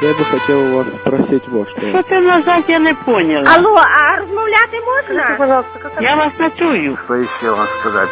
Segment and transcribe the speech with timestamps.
[0.00, 1.80] Я бы хотел у вас спросить вот что.
[1.80, 3.50] Що ти назад, я не поняла.
[3.50, 5.36] Алло, а розмовляти можна?
[5.38, 6.98] Пожалуйста, Я вас не чую.
[7.04, 8.08] Что еще вам сказать?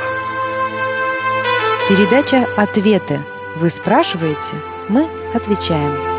[1.89, 3.21] Передача «Ответы».
[3.57, 4.57] Вы спрашиваете,
[4.89, 6.16] мы отвечаем.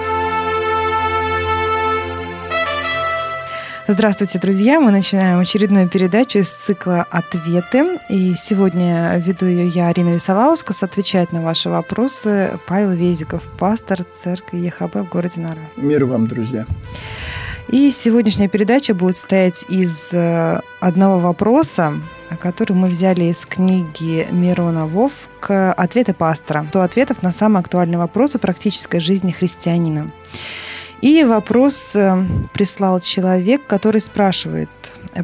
[3.90, 4.82] Здравствуйте, друзья!
[4.82, 7.98] Мы начинаем очередную передачу из цикла «Ответы».
[8.10, 10.84] И сегодня веду ее я, Арина Висолаускас.
[10.84, 15.62] Отвечает на ваши вопросы Павел Везиков, пастор церкви ЕХБ в городе Нарва.
[15.78, 16.66] Мир вам, друзья.
[17.70, 21.94] И сегодняшняя передача будет состоять из э, одного вопроса,
[22.42, 26.68] который мы взяли из книги Мирона Вовк «Ответы пастора».
[26.74, 30.12] То ответов на самые актуальные вопросы практической жизни христианина.
[31.02, 34.70] И вопрос э, прислал человек, который спрашивает,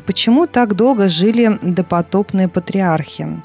[0.05, 3.41] почему так долго жили допотопные патриархи?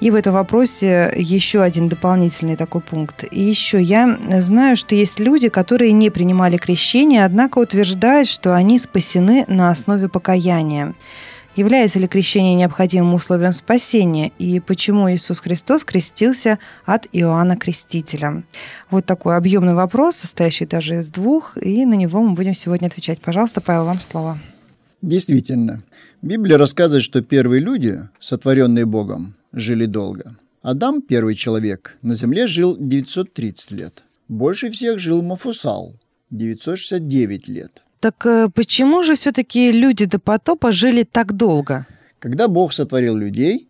[0.00, 3.24] И в этом вопросе еще один дополнительный такой пункт.
[3.30, 8.80] И еще я знаю, что есть люди, которые не принимали крещение, однако утверждают, что они
[8.80, 10.94] спасены на основе покаяния.
[11.54, 18.44] Является ли крещение необходимым условием спасения и почему Иисус Христос крестился от Иоанна Крестителя?
[18.90, 23.20] Вот такой объемный вопрос, состоящий даже из двух, и на него мы будем сегодня отвечать.
[23.20, 24.38] Пожалуйста, Павел, вам слово.
[25.02, 25.82] Действительно,
[26.22, 30.36] Библия рассказывает, что первые люди, сотворенные Богом, жили долго.
[30.62, 34.04] Адам, первый человек, на земле жил 930 лет.
[34.28, 35.96] Больше всех жил Мафусал,
[36.30, 37.82] 969 лет.
[38.02, 41.86] Так э, почему же все-таки люди до потопа жили так долго?
[42.18, 43.68] Когда Бог сотворил людей,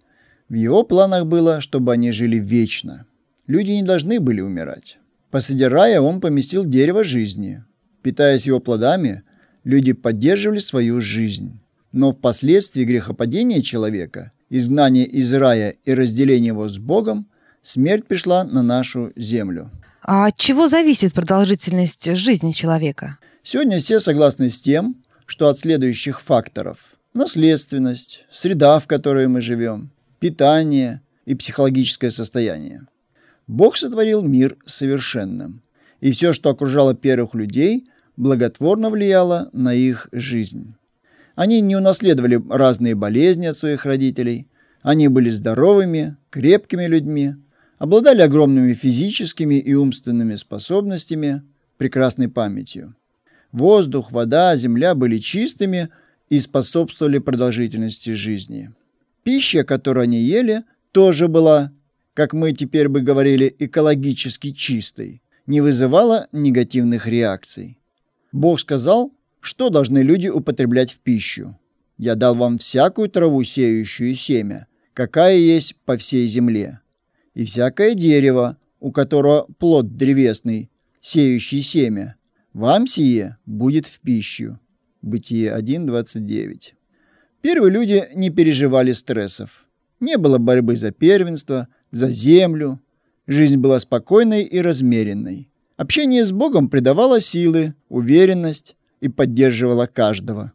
[0.49, 3.05] в его планах было, чтобы они жили вечно.
[3.47, 4.99] Люди не должны были умирать.
[5.31, 7.63] Посреди рая он поместил дерево жизни.
[8.01, 9.23] Питаясь его плодами,
[9.65, 11.61] люди поддерживали свою жизнь.
[11.93, 17.27] Но впоследствии грехопадения человека, изгнания из рая и разделения его с Богом,
[17.63, 19.71] смерть пришла на нашу землю.
[20.01, 23.19] А от чего зависит продолжительность жизни человека?
[23.45, 29.91] Сегодня все согласны с тем, что от следующих факторов– наследственность, среда, в которой мы живем,
[30.21, 32.87] питание и психологическое состояние.
[33.49, 35.61] Бог сотворил мир совершенным,
[36.01, 40.77] и все, что окружало первых людей, благотворно влияло на их жизнь.
[41.35, 44.47] Они не унаследовали разные болезни от своих родителей,
[44.83, 47.35] они были здоровыми, крепкими людьми,
[47.79, 51.43] обладали огромными физическими и умственными способностями,
[51.77, 52.95] прекрасной памятью.
[53.53, 55.91] Воздух, вода, земля были чистыми
[56.31, 58.73] и способствовали продолжительности жизни.
[59.23, 61.71] Пища, которую они ели, тоже была,
[62.15, 67.79] как мы теперь бы говорили, экологически чистой, не вызывала негативных реакций.
[68.33, 71.59] Бог сказал, что должны люди употреблять в пищу.
[71.99, 76.81] «Я дал вам всякую траву, сеющую семя, какая есть по всей земле,
[77.35, 80.71] и всякое дерево, у которого плод древесный,
[81.01, 82.17] сеющий семя,
[82.53, 84.59] вам сие будет в пищу.
[85.01, 86.73] Бытие 1.29.
[87.41, 89.67] Первые люди не переживали стрессов.
[90.01, 92.81] Не было борьбы за первенство, за землю.
[93.27, 95.49] Жизнь была спокойной и размеренной.
[95.77, 100.53] Общение с Богом придавало силы, уверенность и поддерживало каждого.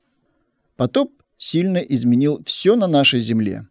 [0.76, 3.68] Потоп сильно изменил все на нашей земле.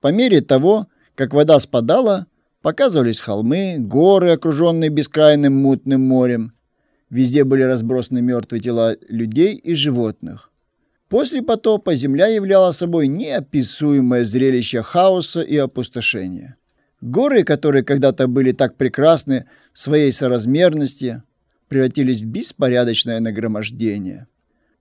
[0.00, 2.26] По мере того, как вода спадала,
[2.62, 6.52] показывались холмы, горы, окруженные бескрайным мутным морем–
[7.10, 10.50] Везде были разбросаны мертвые тела людей и животных.
[11.08, 16.56] После потопа земля являла собой неописуемое зрелище хаоса и опустошения.
[17.00, 21.22] Горы, которые когда-то были так прекрасны в своей соразмерности,
[21.68, 24.28] превратились в беспорядочное нагромождение.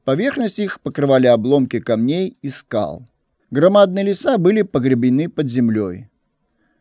[0.04, 3.08] Поверхность их покрывали обломки камней и скал.
[3.50, 6.10] Громадные леса были погребены под землей.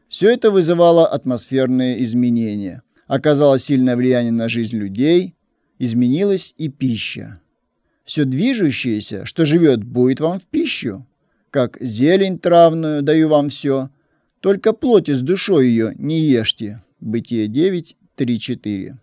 [0.09, 5.35] Все это вызывало атмосферные изменения, оказало сильное влияние на жизнь людей,
[5.79, 7.41] изменилась и пища.
[8.05, 11.07] Все движущееся, что живет, будет вам в пищу.
[11.51, 13.91] Как зелень травную даю вам все,
[14.41, 16.83] только плоти с душой ее не ешьте.
[17.01, 18.99] Бытие 9, 3, 4.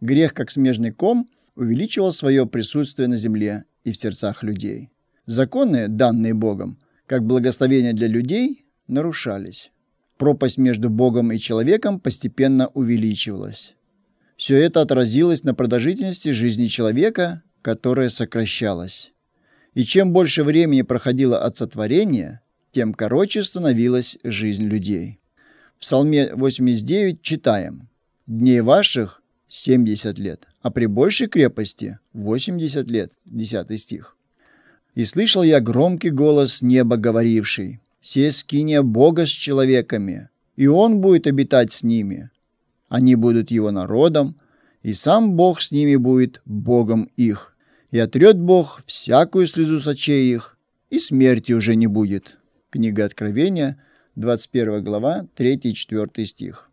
[0.00, 4.90] Грех, как смежный ком, увеличивал свое присутствие на земле и в сердцах людей.
[5.26, 9.70] Законы, данные Богом, как благословение для людей, нарушались.
[10.18, 13.75] Пропасть между Богом и человеком постепенно увеличивалась.
[14.36, 19.12] Все это отразилось на продолжительности жизни человека, которая сокращалась.
[19.74, 25.18] И чем больше времени проходило от сотворения, тем короче становилась жизнь людей.
[25.76, 27.88] В Псалме 89 читаем
[28.26, 33.12] «Дней ваших 70 лет, а при большей крепости 80 лет».
[33.24, 34.16] 10 стих.
[34.94, 41.26] «И слышал я громкий голос неба, говоривший, «Се скиния Бога с человеками, и Он будет
[41.26, 42.30] обитать с ними,
[42.88, 44.40] они будут его народом,
[44.82, 47.56] и сам Бог с ними будет Богом их.
[47.90, 50.56] И отрет Бог всякую слезу с очей их,
[50.90, 52.38] и смерти уже не будет».
[52.70, 53.82] Книга Откровения,
[54.16, 56.70] 21 глава, 3 и 4 стих.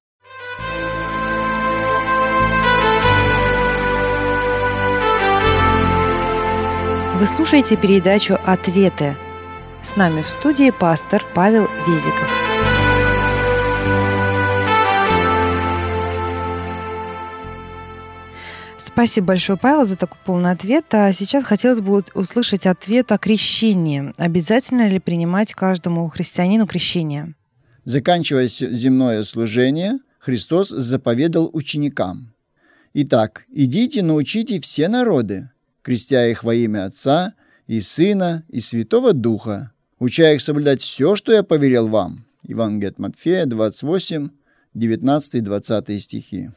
[7.19, 9.15] Вы слушаете передачу «Ответы».
[9.81, 12.42] С нами в студии пастор Павел Везиков.
[18.93, 20.85] Спасибо большое, Павел, за такой полный ответ.
[20.91, 24.13] А сейчас хотелось бы услышать ответ о крещении.
[24.17, 27.33] Обязательно ли принимать каждому христианину крещение?
[27.85, 32.33] Заканчивая земное служение, Христос заповедал ученикам.
[32.93, 35.49] «Итак, идите, научите все народы,
[35.81, 37.33] крестя их во имя Отца
[37.65, 42.25] и Сына и Святого Духа, уча их соблюдать все, что я повелел вам».
[42.43, 44.29] Евангелие от Матфея 28,
[44.75, 46.51] 19-20 стихи.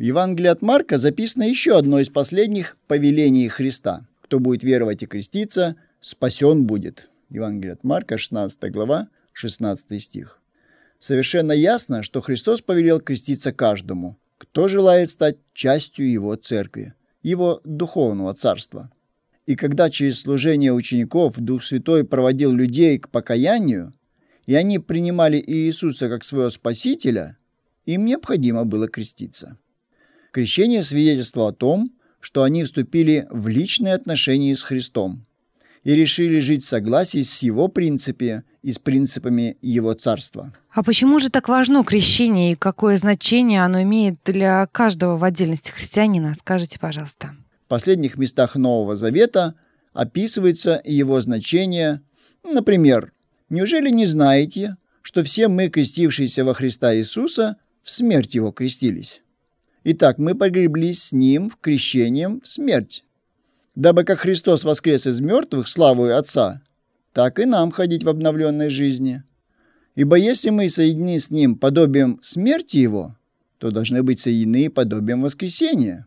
[0.00, 4.08] В Евангелии от Марка записано еще одно из последних повелений Христа.
[4.22, 7.10] Кто будет веровать и креститься, спасен будет.
[7.28, 10.40] Евангелие от Марка, 16 глава, 16 стих.
[11.00, 18.32] Совершенно ясно, что Христос повелел креститься каждому, кто желает стать частью Его церкви, Его духовного
[18.32, 18.90] царства.
[19.44, 23.92] И когда через служение учеников Дух Святой проводил людей к покаянию,
[24.46, 27.36] и они принимали Иисуса как своего Спасителя,
[27.84, 29.58] им необходимо было креститься.
[30.32, 35.26] Крещение свидетельствовало о том, что они вступили в личные отношения с Христом
[35.82, 40.52] и решили жить в согласии с Его принципами и с принципами Его Царства.
[40.70, 45.70] А почему же так важно крещение и какое значение оно имеет для каждого в отдельности
[45.70, 46.34] христианина?
[46.34, 47.34] Скажите, пожалуйста.
[47.64, 49.54] В последних местах Нового Завета
[49.94, 52.02] описывается его значение.
[52.44, 53.12] Например,
[53.48, 59.22] «Неужели не знаете, что все мы, крестившиеся во Христа Иисуса, в смерть Его крестились?»
[59.82, 63.04] Итак, мы погреблись с Ним в крещением в смерть,
[63.74, 66.60] дабы как Христос воскрес из мертвых славу Отца,
[67.14, 69.22] так и нам ходить в обновленной жизни.
[69.94, 73.16] Ибо если мы соединены с Ним подобием смерти Его,
[73.58, 76.06] то должны быть соединены подобием воскресения.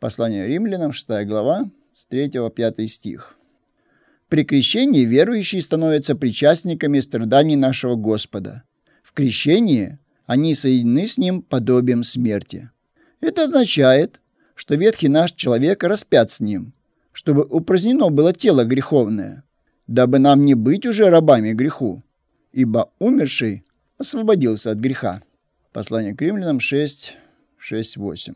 [0.00, 3.36] Послание римлянам, 6 глава, с 3 по 5 стих.
[4.28, 8.64] При крещении верующие становятся причастниками страданий нашего Господа.
[9.04, 12.70] В крещении они соединены с Ним подобием смерти.
[13.26, 14.20] Это означает,
[14.54, 16.72] что ветхий наш человек распят с ним,
[17.10, 19.42] чтобы упразднено было тело греховное,
[19.88, 22.04] дабы нам не быть уже рабами греху,
[22.52, 23.64] ибо умерший
[23.98, 25.22] освободился от греха.
[25.72, 27.16] Послание к римлянам 6,
[27.58, 28.34] 6, 8.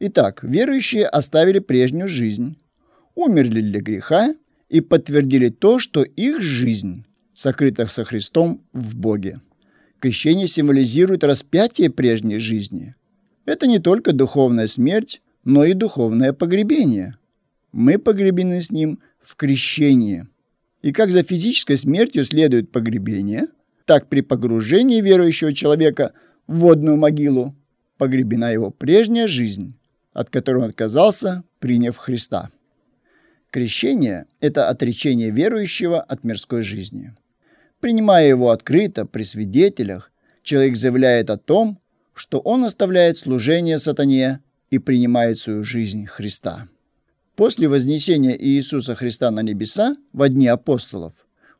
[0.00, 2.56] Итак, верующие оставили прежнюю жизнь,
[3.14, 4.34] умерли для греха
[4.70, 9.42] и подтвердили то, что их жизнь сокрыта со Христом в Боге.
[10.00, 12.94] Крещение символизирует распятие прежней жизни,
[13.48, 17.16] это не только духовная смерть, но и духовное погребение.
[17.72, 20.26] Мы погребены с ним в крещении.
[20.82, 23.48] И как за физической смертью следует погребение,
[23.84, 26.12] так при погружении верующего человека
[26.46, 27.56] в водную могилу
[27.96, 29.76] погребена его прежняя жизнь,
[30.12, 32.50] от которой он отказался, приняв Христа.
[33.50, 37.14] Крещение– это отречение верующего от мирской жизни.
[37.80, 40.12] Принимая его открыто, при свидетелях,
[40.42, 41.80] человек заявляет о том,
[42.18, 46.68] что он оставляет служение сатане и принимает свою жизнь Христа.
[47.36, 51.12] После вознесения Иисуса Христа на небеса в дни апостолов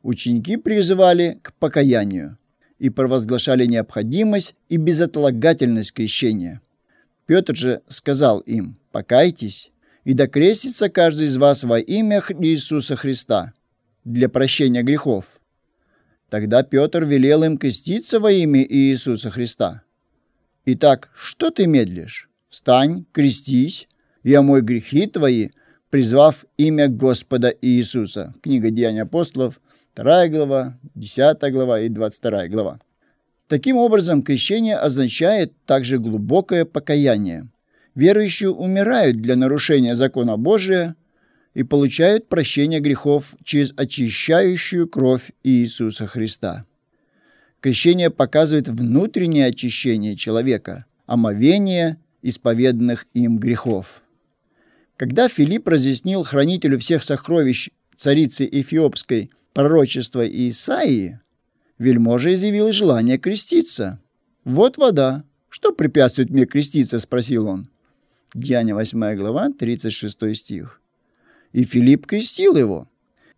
[0.03, 2.37] ученики призывали к покаянию
[2.77, 6.61] и провозглашали необходимость и безотлагательность крещения.
[7.25, 9.71] Петр же сказал им «Покайтесь,
[10.03, 13.53] и докрестится каждый из вас во имя Иисуса Христа
[14.03, 15.39] для прощения грехов».
[16.29, 19.83] Тогда Петр велел им креститься во имя Иисуса Христа–
[20.65, 22.29] Итак, что ты медлишь?
[22.49, 23.87] Встань, крестись,
[24.23, 25.49] и омой грехи твои,
[25.89, 28.33] призвав имя Господа Иисуса.
[28.41, 29.61] Книга Деяний апостолов,
[29.95, 32.79] 2 глава, 10 глава и 22 глава.
[33.47, 37.49] Таким образом, крещение означает также глубокое покаяние.
[37.95, 40.95] Верующие умирают для нарушения закона Божия
[41.53, 46.65] и получают прощение грехов через очищающую кровь Иисуса Христа.
[47.61, 54.01] Крещение показывает внутреннее очищение человека, омовение исповеданных им грехов.
[54.95, 61.19] Когда Филипп разъяснил хранителю всех сокровищ царицы Эфиопской пророчество Исаии,
[61.77, 63.99] вельможа изъявил желание креститься.
[64.45, 65.23] «Вот вода.
[65.49, 67.67] Что препятствует мне креститься?»– спросил он.
[68.33, 70.81] Деяние 8 глава, 36 стих.
[71.51, 72.87] И Филипп крестил его.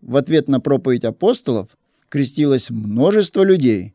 [0.02, 1.70] В ответ на проповедь апостолов
[2.10, 3.94] крестилось множество людей,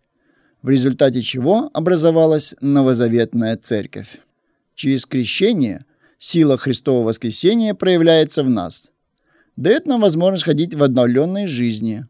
[0.66, 4.18] в результате чего образовалась новозаветная церковь.
[4.74, 5.84] Через крещение
[6.18, 8.90] сила Христового воскресения проявляется в нас.
[9.54, 12.06] Дает нам возможность ходить в обновленной жизни,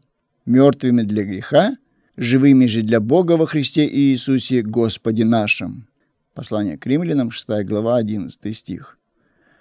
[0.47, 1.75] мертвыми для греха,
[2.15, 5.87] живыми же для Бога во Христе Иисусе Господе нашим.
[6.33, 8.97] Послание к римлянам, 6 глава, 11 стих.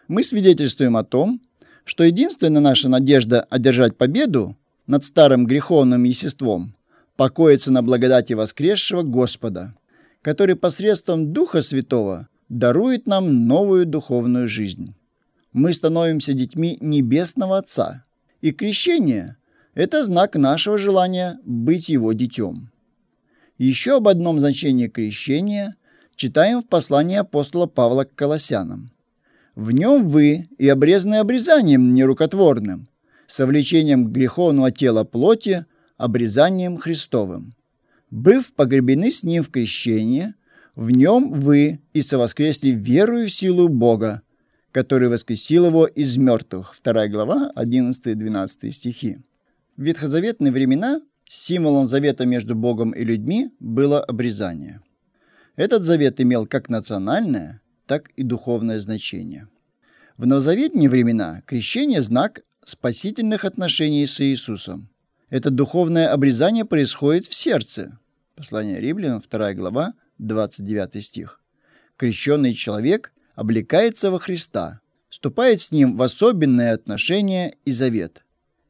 [0.08, 1.42] Мы свидетельствуем о том,
[1.84, 6.72] что единственная наша надежда одержать победу над старым греховным естеством
[7.16, 9.72] покоится на благодати воскресшего Господа,
[10.22, 14.94] который посредством Духа Святого дарует нам новую духовную жизнь.
[15.52, 18.04] Мы становимся детьми Небесного Отца,
[18.40, 19.36] и крещение–
[19.74, 22.70] это знак нашего желания быть Его детем.
[23.58, 25.76] Еще об одном значении крещения
[26.14, 28.90] читаем в послании апостола Павла к Колоссянам.
[29.54, 32.88] «В нем вы и обрезаны обрезанием нерукотворным,
[33.26, 35.64] совлечением греховного тела плоти,
[35.96, 37.54] обрезанием Христовым.
[38.10, 40.34] Быв погребены с Ним в крещении–
[40.76, 44.20] в нем вы и совоскресли верую в силу Бога,
[44.72, 46.78] который воскресил его из мертвых.
[46.84, 49.18] 2 глава, 11-12 стихи.
[49.78, 54.82] В ветхозаветные времена символом завета между Богом и людьми было обрезание.
[55.56, 59.48] Этот завет имел как национальное, так и духовное значение.
[60.18, 64.90] В новозаветные времена крещение– знак спасительных отношений с Иисусом.
[65.28, 67.98] Это духовное обрезание происходит в сердце.
[68.36, 71.40] Послание Римлянам, 2 глава, 29 стих.
[71.96, 78.24] Крещенный человек облекается во Христа, вступает с ним в особенные отношения и завет.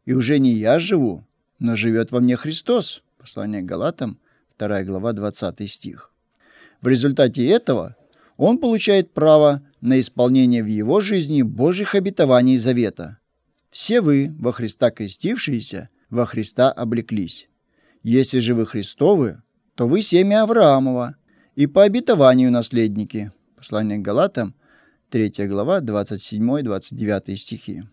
[0.06, 1.26] И уже не я живу,
[1.58, 3.02] но живет во мне Христос.
[3.18, 4.18] Послание к Галатам,
[4.58, 6.10] 2 глава, 20 стих.
[6.80, 7.96] В результате этого
[8.38, 13.18] он получает право на исполнение в его жизни Божьих обетований завета.
[13.70, 17.48] Все вы, во Христа крестившиеся, во Христа облеклись.
[18.02, 19.42] Если же вы Христовы,
[19.75, 21.16] то вы семя Авраамова,
[21.54, 23.32] и по обетованию наследники.
[23.56, 24.54] Послание к Галатам,
[25.10, 27.84] 3 глава, 27-29 стихи.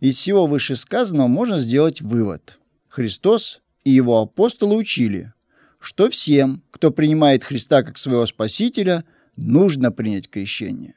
[0.00, 2.58] Из всего вышесказанного можно сделать вывод.
[2.88, 5.32] Христос и его апостолы учили,
[5.80, 9.04] что всем, кто принимает Христа как своего Спасителя,
[9.36, 10.94] нужно принять крещение.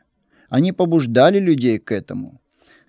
[0.50, 2.41] Они побуждали людей к этому.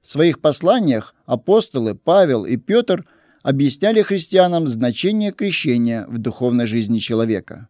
[0.02, 3.06] В своих посланиях апостолы Павел и Петр
[3.42, 7.68] объясняли христианам значение крещения в духовной жизни человека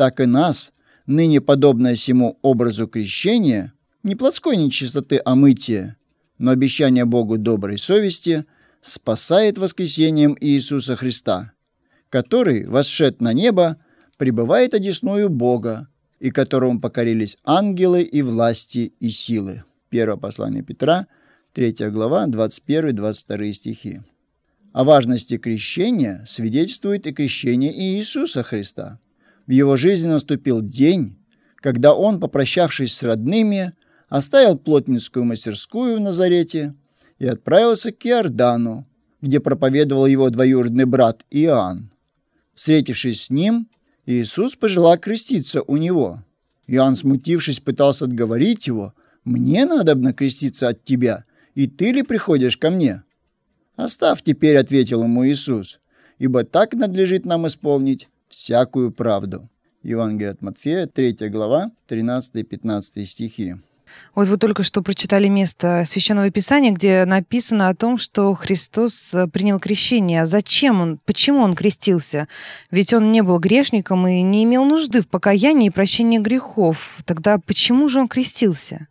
[0.00, 0.72] так и нас,
[1.04, 5.98] ныне подобное всему образу крещения, не плотской нечистоты, мытия,
[6.38, 8.46] но обещание Богу доброй совести
[8.80, 11.52] спасает воскресением Иисуса Христа,
[12.08, 13.76] который, восшед на небо,
[14.16, 19.64] пребывает одесную Бога, и которому покорились ангелы и власти и силы.
[19.90, 21.08] Первое послание Петра,
[21.52, 24.00] 3 глава, 21-22 стихи.
[24.72, 28.98] О важности крещения свидетельствует и крещение Иисуса Христа–
[29.50, 31.18] в его жизни наступил день,
[31.56, 33.72] когда он, попрощавшись с родными,
[34.08, 36.76] оставил плотницкую мастерскую в Назарете
[37.18, 38.86] и отправился к Иордану,
[39.20, 41.90] где проповедовал его двоюродный брат Иоанн.
[42.54, 43.68] Встретившись с ним,
[44.06, 46.24] Иисус пожелал креститься у него.
[46.68, 51.24] Иоанн, смутившись, пытался отговорить его, «Мне надо креститься от тебя,
[51.56, 53.02] и ты ли приходишь ко мне?»
[53.84, 55.80] «Оставь теперь»,— ответил ему Иисус,
[56.18, 59.48] «ибо так надлежит нам исполнить всякую правду».
[59.82, 63.54] Евангелие от Матфея, 3 глава, 13-15 стихи.
[64.14, 69.26] Вот вы только что прочитали место Священного Писания, где написано о том, что Христос э,
[69.26, 70.22] принял крещение.
[70.22, 72.28] А зачем он, почему он крестился?
[72.70, 77.00] Ведь он не был грешником и не имел нужды в покаянии и прощении грехов.
[77.04, 78.86] Тогда почему же он крестился?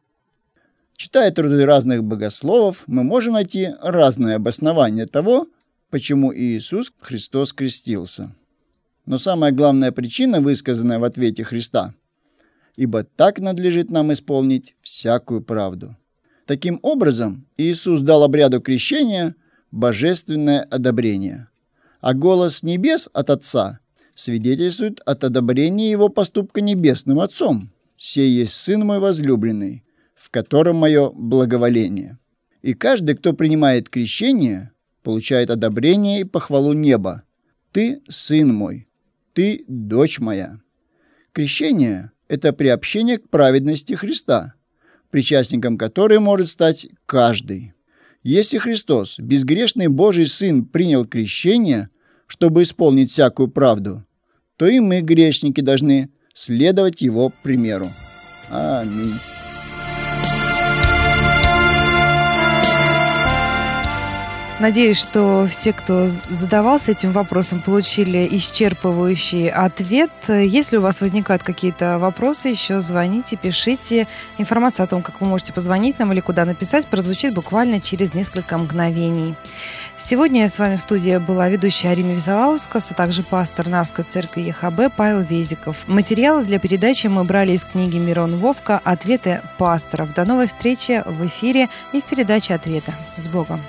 [0.99, 5.47] Читая труды разных богословов, мы можем найти разные обоснования того,
[5.89, 8.35] почему Иисус Христос крестился.
[9.05, 11.95] Но самая главная причина, высказанная в ответе Христа,
[12.75, 15.95] «Ибо так надлежит нам исполнить всякую правду».
[16.45, 19.35] Таким образом, Иисус дал обряду крещения
[19.71, 21.47] божественное одобрение,
[22.01, 23.79] а голос небес от Отца
[24.15, 27.71] свидетельствует от одобрения его поступка небесным Отцом.
[27.95, 29.85] «Сей есть Сын мой возлюбленный,
[30.19, 32.17] в котором мое благоволение».
[32.61, 34.71] И каждый, кто принимает крещение,
[35.01, 37.23] получает одобрение и похвалу неба.
[37.71, 38.87] «Ты, Сын мой,
[39.33, 40.59] ты дочь моя».
[41.31, 44.55] Крещение– это приобщение к праведности Христа,
[45.09, 47.73] причастником которой может стать каждый.
[48.23, 51.89] Если Христос, безгрешный Божий Сын, принял крещение,
[52.27, 54.05] чтобы исполнить всякую правду,
[54.57, 57.89] то и мы, грешники, должны следовать Его примеру.
[58.49, 59.13] Аминь.
[64.59, 70.11] Надеюсь, что все, кто задавался этим вопросом, получили исчерпывающий ответ.
[70.27, 74.05] Если у вас возникают какие-то вопросы, еще звоните, пишите.
[74.37, 78.57] Информация о том, как вы можете позвонить нам или куда написать, прозвучит буквально через несколько
[78.57, 79.35] мгновений.
[79.95, 84.93] Сегодня с вами в студии была ведущая Арина Висолаускас, а также пастор Нарской церкви ЕХБ
[84.93, 85.77] Павел Везиков.
[85.87, 90.13] Материалы для передачи мы брали из книги Мирон Вовка «Ответы пасторов».
[90.13, 92.93] До новой встречи в эфире и в передаче «Ответа».
[93.17, 93.61] С Богом!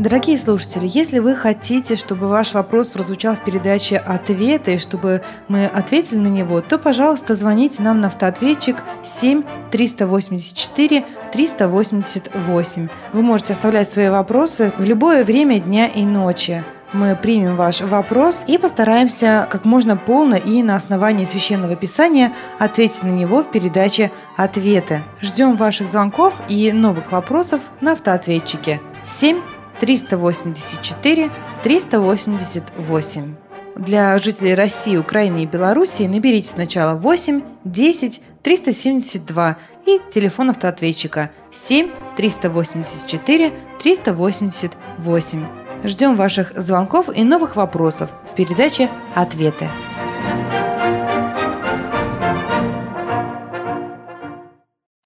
[0.00, 6.16] Дорогие слушатели, если вы хотите, чтобы ваш вопрос прозвучал в передаче «Ответы», чтобы мы ответили
[6.16, 11.04] на него, то, пожалуйста, звоните нам на автоответчик 7 384
[11.34, 12.88] 388.
[13.12, 16.64] Вы можете оставлять свои вопросы в любое время дня и ночи.
[16.94, 23.02] Мы примем ваш вопрос и постараемся как можно полно и на основании священного писания ответить
[23.02, 25.02] на него в передаче «Ответы».
[25.20, 29.42] Ждем ваших звонков и новых вопросов на автоответчике 7
[29.80, 31.30] 384
[31.62, 33.34] 388.
[33.76, 39.56] Для жителей России, Украины и Белоруссии наберите сначала 8 10 372
[39.86, 45.46] и телефон автоответчика 7 384 388.
[45.84, 49.70] Ждем ваших звонков и новых вопросов в передаче «Ответы».